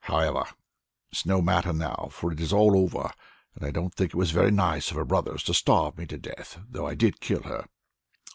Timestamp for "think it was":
3.93-4.31